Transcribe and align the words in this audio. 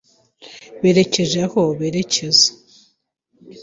Berekeje 0.81 1.37
aho 1.47 1.61
berekeza. 1.79 2.49